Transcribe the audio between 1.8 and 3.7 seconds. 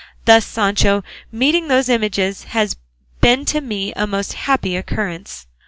images has been to